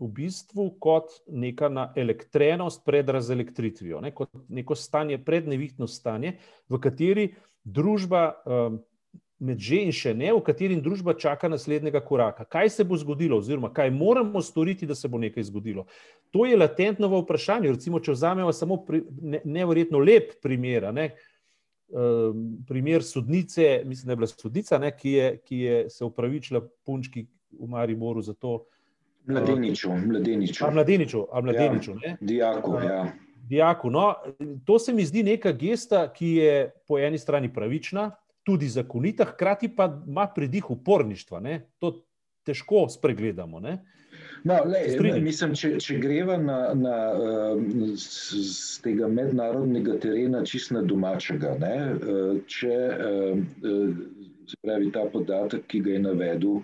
v 0.00 0.08
bistvu 0.08 0.70
kot 0.80 1.12
neka 1.28 1.92
elektrenost 1.96 2.84
pred 2.86 3.08
razelektritvijo, 3.08 4.00
ne, 4.00 4.14
kot 4.16 4.30
neko 4.48 4.74
stanje, 4.74 5.18
prednevitno 5.24 5.86
stanje, 5.86 6.38
v 6.68 6.80
kateri 6.80 7.26
družba, 7.64 8.30
um, 8.46 8.78
med 9.40 9.60
že 9.60 9.80
in 9.88 9.92
še 9.92 10.12
ne, 10.16 10.32
v 10.36 10.40
kateri 10.44 10.76
družba 10.80 11.14
čaka 11.20 11.48
naslednjega 11.48 12.00
koraka. 12.04 12.44
Kaj 12.48 12.70
se 12.76 12.84
bo 12.84 12.96
zgodilo, 13.00 13.40
oziroma 13.40 13.72
kaj 13.72 13.92
moramo 13.92 14.40
storiti, 14.44 14.88
da 14.88 14.96
se 14.96 15.08
bo 15.08 15.20
nekaj 15.20 15.48
zgodilo? 15.48 15.86
To 16.32 16.46
je 16.48 16.56
latentno 16.56 17.08
v 17.08 17.22
vprašanju. 17.24 17.72
Recimo, 17.76 18.00
če 18.00 18.16
vzamemo 18.16 18.52
samo 18.56 18.80
pri, 18.84 19.02
ne, 19.20 19.42
nevrjetno 19.44 20.00
lep 20.00 20.38
primer. 20.44 20.88
Ne, 20.96 21.10
um, 21.92 22.46
Primer 22.68 23.04
sodnice, 23.04 23.82
mislim, 23.84 24.08
da 24.08 24.16
je 24.16 24.22
bila 24.22 24.32
sodnica, 24.32 24.80
ne, 24.80 24.92
ki, 24.96 25.12
je, 25.12 25.30
ki 25.44 25.60
je 25.64 25.78
se 25.92 26.04
upravičila 26.04 26.64
punčki, 26.84 27.26
v 27.52 27.68
Mariboru 27.68 28.22
za 28.22 28.34
to. 28.34 28.64
Mladeniču, 29.26 29.90
mladeniču. 30.06 30.64
A 30.64 30.70
mladeniču, 30.70 31.26
a 31.32 31.40
mladeniču 31.40 31.92
ja, 32.02 32.16
dijaku, 32.20 32.74
ja. 32.84 33.12
Dijaku, 33.48 33.90
no, 33.90 34.14
to 34.64 34.78
se 34.78 34.92
mi 34.92 35.04
zdi 35.04 35.22
neka 35.22 35.52
gesta, 35.52 36.06
ki 36.12 36.28
je 36.34 36.70
po 36.88 36.98
eni 36.98 37.18
strani 37.18 37.52
pravična, 37.52 38.10
tudi 38.42 38.68
zakonita, 38.68 39.24
hkrati 39.24 39.68
pa 39.76 40.02
ima 40.06 40.26
pridih 40.34 40.70
uporništva. 40.70 41.40
Ne? 41.40 41.66
To 41.78 41.92
težko 42.44 42.88
spregledamo. 42.88 43.60
Ne? 43.60 43.78
No, 44.44 44.56
le, 44.64 45.20
mislim, 45.20 45.52
če, 45.54 45.74
če 45.82 45.98
greva 46.00 46.36
na, 46.40 46.58
na, 46.74 46.96
z 48.00 48.80
tega 48.84 49.08
mednarodnega 49.08 49.98
terena, 50.00 50.40
čist 50.48 50.72
na 50.72 50.82
domačega, 50.82 51.56
ne? 51.60 51.74
če 52.48 52.76
se 54.50 54.60
pravi 54.64 54.90
ta 54.94 55.04
podatek, 55.12 55.66
ki 55.68 55.82
ga 55.84 55.96
je 55.96 56.04
navedel 56.06 56.62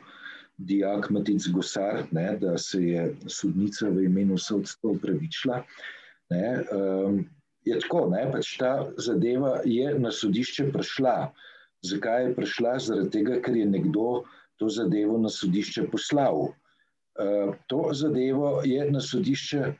dijak 0.56 1.10
Matic 1.10 1.48
Gosar, 1.52 2.04
ne, 2.10 2.36
da 2.40 2.58
se 2.58 2.82
je 2.82 3.16
sodnica 3.26 3.88
v 3.88 4.06
imenu 4.08 4.38
sodstva 4.38 4.90
upravičila. 4.90 5.62
Ne, 6.30 6.46
um, 6.72 7.18
je 7.66 7.78
tako, 7.80 8.06
ne, 8.10 8.24
pač 8.32 8.56
ta 8.60 8.72
zadeva 8.96 9.60
je 9.64 9.92
na 9.98 10.10
sodišče 10.10 10.70
prišla. 10.72 11.16
Zakaj 11.86 12.24
je 12.24 12.34
prišla? 12.38 12.78
Zaradi 12.82 13.12
tega, 13.18 13.40
ker 13.44 13.56
je 13.56 13.66
nekdo 13.68 14.24
to 14.56 14.70
zadevo 14.72 15.18
na 15.20 15.30
sodišče 15.30 15.86
poslal. 15.92 16.48
Uh, 17.16 17.52
to 17.68 17.90
zadevo 17.92 18.60
je 18.64 18.90
na 18.90 19.00
sodišče 19.00 19.72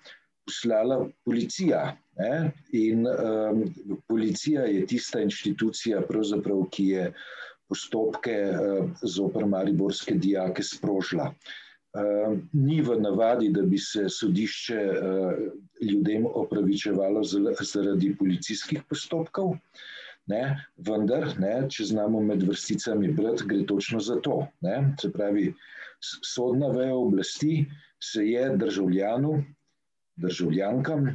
poslala 0.47 1.06
policija. 1.25 1.97
Ne, 2.16 2.52
in 2.73 3.04
um, 3.04 3.64
policija 4.09 4.64
je 4.64 4.87
tista 4.88 5.21
inštitucija, 5.21 6.00
ki 6.73 6.87
je 6.88 7.11
postopke 7.68 8.30
eh, 8.30 8.88
zoper 9.02 9.46
mariborske 9.46 10.14
dijake 10.14 10.62
sprožila. 10.62 11.32
Eh, 11.96 12.38
ni 12.52 12.80
v 12.82 12.99
navadi, 13.00 13.50
da 13.52 13.62
bi 13.62 13.78
se 13.78 14.08
sodišče 14.08 14.75
eh, 14.75 15.37
ljudem 15.90 16.26
opravičevalo 16.26 17.23
zaradi 17.25 18.14
policijskih 18.18 18.82
postopkov, 18.88 19.56
ne, 20.26 20.42
vendar, 20.76 21.28
ne, 21.38 21.54
če 21.70 21.85
znamo 21.92 22.20
med 22.20 22.42
vrsticami 22.42 23.12
brati, 23.14 23.46
gre 23.46 23.62
točno 23.66 24.00
za 24.02 24.18
to. 24.20 24.46
Ne. 24.61 24.96
Se 25.00 25.12
pravi, 25.12 25.52
sodna 26.02 26.73
veja 26.75 26.94
oblasti 26.94 27.61
se 28.02 28.26
je 28.26 28.50
državljanu, 28.58 29.38
državljankam 30.16 31.06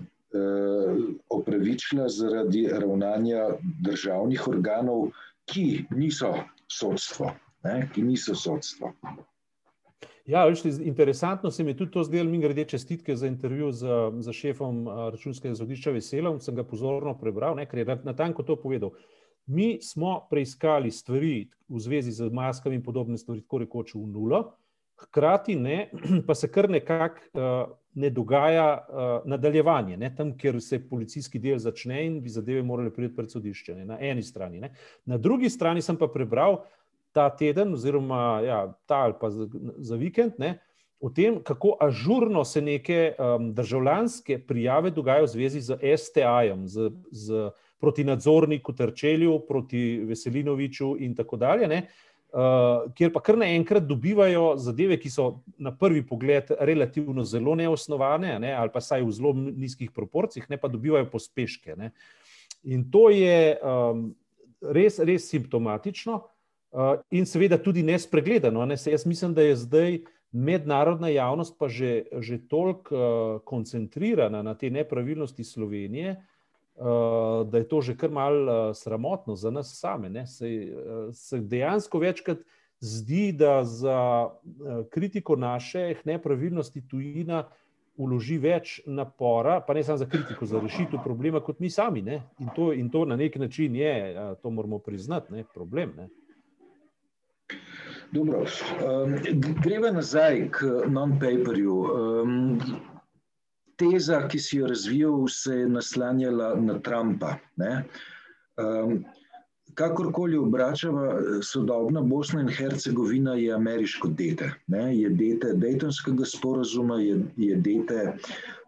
opravičila 1.30 2.06
zaradi 2.08 2.62
ravnanja 2.72 3.50
državnih 3.84 4.48
organov, 4.48 5.10
ki 5.52 5.86
niso 5.92 6.34
sodstvo. 6.68 7.32
Ne, 7.64 7.90
ki 7.94 8.02
niso 8.02 8.36
sodstvo. 8.36 8.94
Ja, 10.26 10.46
interesantno 10.84 11.52
se 11.52 11.64
mi 11.64 11.72
je 11.72 11.78
tudi 11.78 11.92
to 11.92 12.04
zdelo, 12.04 12.30
mi 12.30 12.40
grede 12.40 12.66
čestitke 12.66 13.16
za 13.16 13.28
intervju 13.28 13.72
z, 13.72 13.88
z 14.20 14.34
šefom 14.34 14.88
računskega 14.88 15.56
sodišča 15.56 15.92
Veselom, 15.92 16.40
sem 16.40 16.56
ga 16.56 16.64
pozorno 16.64 17.18
prebral, 17.20 17.56
ne, 17.58 17.66
ker 17.66 17.82
je 17.82 17.98
natanko 18.04 18.44
to 18.44 18.56
povedal. 18.56 18.94
Mi 19.46 19.82
smo 19.82 20.28
preiskali 20.30 20.92
stvari 20.92 21.50
v 21.68 21.80
zvezi 21.80 22.12
z 22.12 22.30
maskami 22.30 22.78
in 22.78 22.84
podobne 22.84 23.18
stvari, 23.18 23.42
tako 23.42 23.64
rekoč 23.66 23.96
v 23.96 24.06
nulo, 24.08 24.44
hkrati 25.02 25.56
ne, 25.56 25.90
pa 26.28 26.36
se 26.36 26.52
kar 26.52 26.70
nekako 26.70 27.22
uh, 27.34 27.76
ne 27.94 28.10
dogaja 28.10 28.86
uh, 28.90 29.30
nadaljevanje, 29.30 29.98
ne, 29.98 30.14
tam, 30.16 30.36
kjer 30.38 30.62
se 30.62 30.80
policijski 30.90 31.40
del 31.40 31.60
začne 31.60 32.06
in 32.06 32.22
bi 32.22 32.30
zadeve 32.30 32.64
morali 32.64 32.94
priti 32.94 33.16
pred 33.16 33.32
sodišče, 33.32 33.76
ne, 33.76 33.86
na 33.86 33.98
eni 34.00 34.24
strani. 34.24 34.60
Ne. 34.60 34.74
Na 35.06 35.18
drugi 35.18 35.50
strani 35.50 35.82
sem 35.82 35.98
pa 35.98 36.08
prebral 36.08 36.62
ta 37.12 37.30
teden, 37.36 37.74
oziroma 37.74 38.42
ja, 38.46 38.60
ta 38.88 39.04
ali 39.08 39.18
pa 39.20 39.30
za, 39.30 39.48
za 39.78 39.96
vikend, 40.00 40.40
ne, 40.40 40.60
o 41.02 41.10
tem, 41.10 41.42
kako 41.44 41.76
ažurno 41.82 42.46
se 42.46 42.62
neke 42.62 43.16
um, 43.18 43.50
državljanske 43.58 44.38
prijave 44.48 44.92
dogajajo 44.92 45.26
v 45.26 45.34
zvezi 45.34 45.62
z 45.62 45.78
STA-jem, 45.98 46.68
z, 46.68 46.92
z 47.12 47.50
proti 47.82 48.04
nadzorniku 48.06 48.74
Trčelju, 48.78 49.40
proti 49.48 50.04
Veselinoviču 50.06 50.94
in 51.00 51.16
tako 51.18 51.42
dalje. 51.42 51.68
Ne. 51.68 51.82
Uh, 51.82 52.11
kjer 52.96 53.12
pa 53.12 53.20
kar 53.20 53.36
naenkrat 53.38 53.84
dobivajo 53.84 54.54
zadeve, 54.58 54.96
ki 55.00 55.10
so 55.12 55.26
na 55.60 55.74
prvi 55.76 56.04
pogled 56.08 56.54
relativno 56.60 57.26
zelo 57.28 57.56
neosnovane, 57.60 58.38
ne, 58.40 58.54
ali 58.56 58.72
pa 58.72 58.82
saj 58.82 59.04
v 59.04 59.12
zelo 59.12 59.34
nizkih 59.36 59.92
proporcijah, 59.92 60.48
ne 60.50 60.58
pa 60.58 60.72
dobivajo 60.72 61.10
pospeške. 61.12 61.76
Ne. 61.76 61.92
In 62.64 62.86
to 62.92 63.10
je 63.12 63.58
um, 63.60 64.06
res, 64.62 65.00
res 65.04 65.28
simptomatično 65.28 66.22
uh, 66.22 66.96
in 67.12 67.28
seveda 67.28 67.60
tudi 67.60 67.84
nespregledano. 67.84 68.64
Ne. 68.66 68.80
Jaz 68.80 69.06
mislim, 69.06 69.36
da 69.36 69.44
je 69.44 69.60
zdaj 69.66 70.00
mednarodna 70.32 71.10
javnost 71.12 71.58
pa 71.60 71.68
že, 71.68 72.06
že 72.24 72.40
toliko 72.48 72.96
uh, 72.96 73.42
koncentrirana 73.44 74.40
na 74.44 74.56
te 74.56 74.70
nepravilnosti 74.72 75.44
Slovenije, 75.44 76.16
uh, 76.82 77.48
da 77.48 77.58
je 77.58 77.68
to 77.68 77.82
že 77.82 77.96
kar 77.98 78.12
malce 78.12 78.52
uh, 78.52 78.76
sramotno 78.76 79.36
za 79.36 79.52
nas 79.52 79.80
same. 79.80 80.26
Se, 80.26 80.50
uh, 80.50 81.14
se 81.14 81.40
dejansko 81.40 82.00
večkrat 82.00 82.38
zdi, 82.80 83.32
da 83.32 83.64
za 83.64 84.28
uh, 84.28 84.86
kritiko 84.90 85.36
naših 85.36 86.02
nepravilnosti 86.06 86.88
tujina 86.88 87.46
uloži 88.02 88.38
več 88.38 88.80
napora, 88.86 89.60
pa 89.62 89.74
ne 89.74 89.84
samo 89.84 89.98
za 89.98 90.08
kritiko, 90.10 90.46
za 90.46 90.60
rešitev 90.60 91.04
problema, 91.04 91.40
kot 91.40 91.60
mi 91.60 91.70
sami. 91.70 92.02
In 92.40 92.50
to, 92.56 92.72
in 92.74 92.90
to 92.90 93.06
na 93.06 93.16
nek 93.16 93.36
način 93.36 93.76
je, 93.76 94.16
to 94.42 94.50
moramo 94.50 94.80
priznati, 94.80 95.34
ne? 95.34 95.44
problem. 95.54 95.94
Ne? 95.98 96.08
Dobro, 98.12 98.42
um, 98.42 99.14
greva 99.64 99.92
nazaj 99.92 100.48
k 100.52 100.72
non-paperju. 100.90 101.76
Um, 102.24 102.60
teza, 103.82 104.22
ki 104.28 104.40
si 104.40 104.58
jo 104.58 104.68
razvijal, 104.70 105.26
se 105.28 105.56
je 105.64 105.70
naslanjala 105.70 106.54
na 106.56 106.78
Trumpa. 106.80 107.36
Um, 107.58 109.04
kakorkoli 109.74 110.38
obračava, 110.38 111.16
sodobna 111.44 112.02
Bosna 112.02 112.42
in 112.42 112.50
Hercegovina 112.50 113.34
je 113.40 113.54
ameriško 113.54 114.08
dete. 114.08 114.52
Ne? 114.68 114.98
Je 114.98 115.10
dete 115.10 115.54
Daytonskega 115.54 116.26
sporazuma, 116.26 117.00
je, 117.02 117.22
je 117.38 117.56
dete 117.56 118.18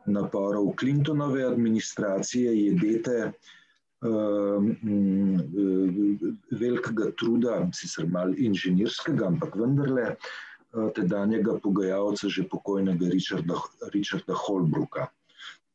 naporov 0.06 0.74
Clintonove 0.80 1.44
administracije, 1.44 2.56
je 2.66 2.72
dete 2.82 3.20
uh, 3.28 4.64
velikega 6.52 7.12
truda, 7.20 7.60
sicer 7.74 8.08
malo 8.08 8.34
inženirskega, 8.38 9.28
ampak 9.28 9.56
vendarle 9.56 10.10
uh, 10.16 10.34
tedanjega 10.74 11.60
pogajalca, 11.62 12.30
že 12.30 12.50
pokojnega 12.50 13.06
Richarda, 13.10 13.62
Richarda 13.94 14.34
Holbrooka. 14.34 15.10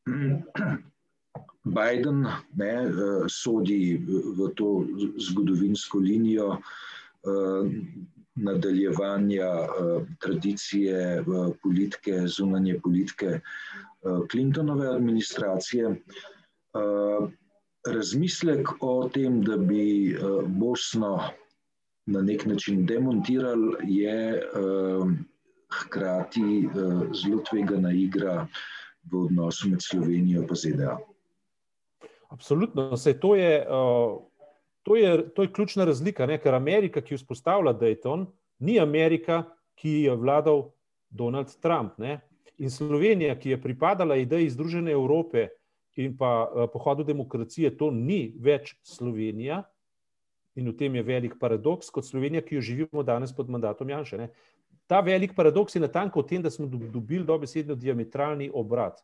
Biden 1.69 2.25
ne, 2.55 2.73
uh, 2.87 3.25
sodi 3.27 3.99
v 4.09 4.49
to 4.55 4.85
zgodovinsko 5.19 5.99
linijo 5.99 6.57
uh, 6.57 7.63
nadaljevanja 8.39 9.51
tradicije 10.19 11.23
politike, 11.63 12.27
zunanje 12.27 12.79
politike 12.79 13.39
Clintonove 14.31 14.87
administracije. 14.87 15.95
Razmislek 17.87 18.69
o 18.79 19.09
tem, 19.13 19.41
da 19.43 19.57
bi 19.57 20.15
Bosno 20.47 21.19
na 22.09 22.21
nek 22.21 22.45
način 22.45 22.85
demontirali, 22.85 23.75
je 23.87 24.41
uh, 24.41 25.11
hkrati 25.69 26.65
uh, 26.65 27.03
zelo 27.13 27.43
tvegana 27.49 27.91
igra 27.91 28.47
v 29.11 29.25
odnosu 29.25 29.69
med 29.69 29.79
Slovenijo 29.81 30.41
in 30.41 30.55
ZDA. 30.55 30.97
Absolutno. 32.29 32.97
Sej, 32.97 33.19
to, 33.19 33.35
je, 33.35 33.65
uh, 33.65 34.17
to, 34.83 34.95
je, 34.95 35.29
to 35.33 35.41
je 35.41 35.53
ključna 35.53 35.85
razlika, 35.85 36.25
ne? 36.25 36.37
ker 36.37 36.53
Amerika, 36.53 37.01
ki 37.01 37.17
vzpostavlja 37.17 37.73
Dayton, 37.73 38.27
ni 38.59 38.79
Amerika, 38.79 39.43
ki 39.75 40.03
je 40.03 40.15
vladal 40.15 40.69
Donald 41.09 41.55
Trump. 41.61 41.97
Ne? 41.97 42.19
In 42.57 42.69
Slovenija, 42.69 43.37
ki 43.39 43.55
je 43.55 43.61
pripadala 43.61 44.17
ideji 44.19 44.49
Združene 44.49 44.91
Evrope 44.91 45.47
in 45.99 46.17
pa 46.17 46.45
uh, 46.45 46.69
pohodu 46.73 47.03
demokracije, 47.03 47.77
to 47.77 47.91
ni 47.91 48.33
več 48.39 48.75
Slovenija. 48.83 49.63
In 50.55 50.69
v 50.69 50.75
tem 50.77 50.95
je 50.95 51.03
velik 51.03 51.37
paradoks, 51.39 51.91
kot 51.93 52.07
Slovenija, 52.07 52.41
ki 52.41 52.55
jo 52.57 52.61
živimo 52.61 53.03
danes 53.03 53.35
pod 53.35 53.49
mandatom 53.49 53.89
Janša. 53.89 54.17
Ne? 54.17 54.29
Ta 54.87 54.99
velik 55.05 55.35
paradoks 55.35 55.75
je 55.75 55.81
natanko 55.81 56.23
v 56.23 56.27
tem, 56.27 56.41
da 56.41 56.49
smo 56.49 56.65
dobili 56.67 57.23
dobesedno 57.25 57.75
diametralni 57.75 58.49
obrat 58.53 59.03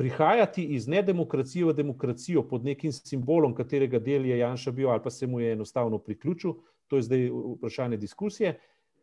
prihajati 0.00 0.64
iz 0.64 0.88
nedemokracije 0.88 1.64
v 1.64 1.72
demokracijo 1.72 2.42
pod 2.48 2.64
nekim 2.64 2.92
simbolom, 2.92 3.52
katerega 3.54 3.98
del 3.98 4.24
je 4.26 4.38
Janša 4.38 4.72
bil 4.72 4.88
ali 4.88 5.02
pa 5.04 5.10
se 5.10 5.26
mu 5.26 5.40
je 5.40 5.52
enostavno 5.52 5.98
priključil, 5.98 6.54
to 6.88 6.96
je 6.96 7.02
zdaj 7.02 7.28
vprašanje 7.56 7.96
diskusije. 7.96 8.54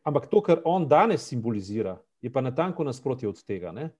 Ampak 0.04 0.26
to, 0.26 0.42
kar 0.42 0.62
on 0.66 0.88
danes 0.88 1.28
simbolizira, 1.28 2.00
je 2.22 2.32
pa 2.34 2.42
natanko 2.42 2.84
nasprotje 2.84 3.30
od 3.30 3.44
tega. 3.46 3.72
Ne? 3.72 3.92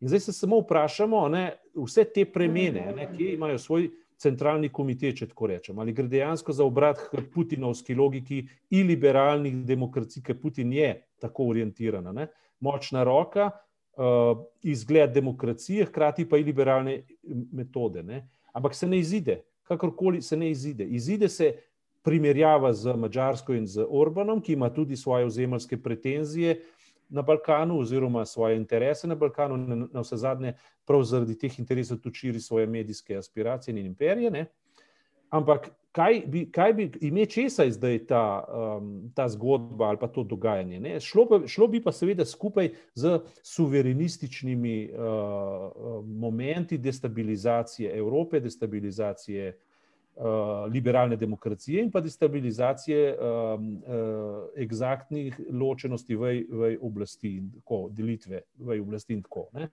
In 0.00 0.08
zdaj 0.08 0.20
se 0.20 0.32
samo 0.32 0.60
vprašamo, 0.60 1.28
ne, 1.28 1.58
vse 1.74 2.04
te 2.04 2.24
premene, 2.24 2.86
ne, 2.96 3.08
kje 3.16 3.34
imajo 3.34 3.58
svoj 3.58 3.90
centralni 4.24 4.70
komitet, 4.72 5.18
če 5.20 5.28
tako 5.30 5.50
rečem, 5.52 5.78
ali 5.78 5.94
gre 5.94 6.08
dejansko 6.10 6.54
za 6.56 6.64
obrat 6.64 7.02
k 7.10 7.22
putinovski 7.34 7.96
logiki 7.98 8.42
in 8.74 8.88
liberalnih 8.88 9.60
demokracij, 9.66 10.22
ker 10.24 10.40
Putin 10.40 10.72
je 10.72 10.94
tako 11.22 11.50
orientiran. 11.52 12.08
Močna 12.64 13.04
roka, 13.04 13.50
uh, 13.98 14.44
izgled 14.62 15.12
demokracije, 15.14 15.90
hkrati 15.90 16.28
pa 16.28 16.40
in 16.40 16.48
liberalne 16.48 17.02
metode. 17.52 18.02
Ne? 18.02 18.24
Ampak 18.52 18.74
se 18.74 18.88
ne 18.88 18.98
izide, 18.98 19.42
kakorkoli 19.68 20.22
se 20.22 20.36
ne 20.36 20.50
izide. 20.50 20.84
Izide 20.84 21.28
se 21.28 21.52
primerjava 22.04 22.72
z 22.76 22.96
Mačarsko 23.00 23.54
in 23.56 23.66
z 23.66 23.86
Orbanom, 23.88 24.42
ki 24.44 24.52
ima 24.52 24.68
tudi 24.70 24.96
svoje 24.96 25.24
ozemljske 25.24 25.80
pretenzije 25.82 26.58
na 27.08 27.22
Balkanu, 27.22 27.78
oziroma 27.78 28.26
svoje 28.26 28.56
interese 28.56 29.08
na 29.08 29.14
Balkanu, 29.14 29.56
na, 29.56 29.86
na 29.92 30.00
vse 30.00 30.16
zadnje, 30.16 30.54
prav 30.84 31.02
zaradi 31.02 31.38
teh 31.38 31.58
interesov 31.58 31.98
tudi 31.98 32.18
širi 32.18 32.40
svoje 32.40 32.66
medijske 32.66 33.16
aspiracije 33.16 33.72
in 33.72 33.86
imperije. 33.86 34.30
Ne? 34.30 34.46
Ampak 35.30 35.70
kaj 35.92 36.22
bi, 36.26 36.44
kaj 36.52 36.72
bi 36.72 36.90
ime 37.00 37.26
česa 37.26 37.66
zdaj 37.70 38.06
ta, 38.06 38.44
um, 38.48 39.10
ta 39.14 39.28
zgodba 39.28 39.84
ali 39.84 39.98
pa 40.00 40.08
to 40.08 40.22
dogajanje? 40.22 41.00
Šlo, 41.00 41.26
pa, 41.28 41.40
šlo 41.46 41.68
bi 41.68 41.82
pa 41.82 41.92
seveda 41.92 42.24
skupaj 42.24 42.70
z 42.94 43.18
suverenističnimi 43.42 44.90
uh, 44.92 46.04
momenti 46.06 46.78
destabilizacije 46.78 47.98
Evrope, 47.98 48.40
destabilizacije 48.40 49.48
uh, 49.48 49.73
liberalne 50.70 51.16
demokracije 51.16 51.82
in 51.82 51.90
pa 51.90 52.00
destabilizacije 52.00 53.16
um, 53.18 53.64
uh, 53.76 54.44
egzaktnih 54.56 55.40
ločenosti 55.50 56.16
v, 56.16 56.34
v 56.48 56.76
oblasti 56.80 57.36
in 57.36 57.50
tako, 57.50 57.88
delitve 57.90 58.44
v 58.58 58.78
oblasti 58.80 59.14
in 59.14 59.22
tako. 59.22 59.48
Ne? 59.52 59.68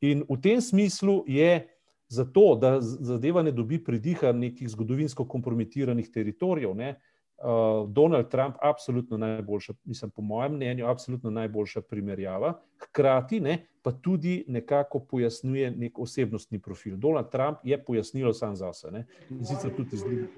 In 0.00 0.24
v 0.28 0.38
tem 0.40 0.60
smislu 0.60 1.24
je 1.28 1.66
zato, 2.08 2.54
da 2.60 2.80
zadeva 2.80 3.42
ne 3.42 3.52
dobi 3.52 3.78
pridiha 3.84 4.32
nekih 4.32 4.68
zgodovinsko 4.70 5.26
kompromitiranih 5.28 6.08
teritorijev. 6.12 6.74
Ne, 6.74 6.94
uh, 7.38 7.88
Donald 7.90 8.28
Trump, 8.28 8.56
absolutno 8.62 9.16
najboljša, 9.16 9.74
mislim, 9.84 10.10
po 10.10 10.22
mojem 10.22 10.52
mnenju, 10.52 10.86
absolutno 10.86 11.30
najboljša 11.30 11.80
primerjava, 11.80 12.60
hkrati 12.82 13.40
ne, 13.40 13.66
pa 13.82 13.92
tudi 13.92 14.44
nekako 14.48 15.00
pojasnjuje 15.00 15.70
nek 15.70 15.98
osebnostni 15.98 16.58
profil. 16.58 16.96
Donald 16.96 17.30
Trump 17.30 17.58
je 17.64 17.84
pojasnil 17.84 18.32
sam 18.32 18.56
za 18.56 18.72
sebe 18.72 19.04
in 19.30 19.44
sicer 19.46 19.76
tudi 19.76 19.96
z 19.96 20.04
drugim. 20.04 20.28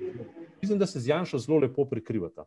Mislim, 0.63 0.79
da 0.79 0.87
se 0.87 1.01
z 1.01 1.09
Janšo 1.09 1.39
zelo 1.39 1.59
lepo 1.59 1.85
prekrivata. 1.85 2.45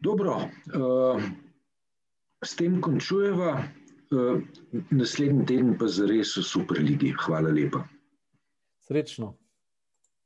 Dobro, 0.00 0.36
uh, 0.36 1.22
s 2.44 2.56
tem 2.56 2.80
končujeva. 2.80 3.62
Eh, 4.12 4.40
naslednji 4.90 5.46
teden 5.46 5.74
pa 5.78 5.88
za 5.90 6.06
res 6.06 6.36
v 6.36 6.42
Superligi. 6.46 7.10
Hvala 7.26 7.50
lepa. 7.50 7.82
Srečno. 8.86 9.34